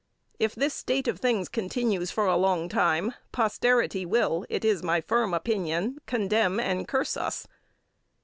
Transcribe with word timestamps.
If 0.39 0.55
this 0.55 0.73
state 0.73 1.07
of 1.07 1.19
things 1.19 1.47
continues 1.47 2.09
for 2.09 2.25
a 2.25 2.35
long 2.35 2.67
time, 2.69 3.13
posterity 3.31 4.03
will 4.03 4.47
it 4.49 4.65
is 4.65 4.81
my 4.81 4.99
firm 4.99 5.31
opinion 5.31 5.99
condemn 6.07 6.59
and 6.59 6.87
curse 6.87 7.15
us. 7.15 7.47